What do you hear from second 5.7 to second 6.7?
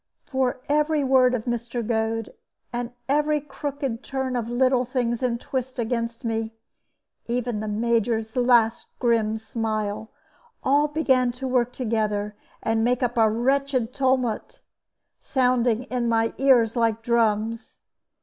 against me